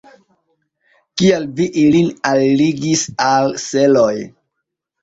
[1.21, 4.13] Kial vi ilin alligis al seloj?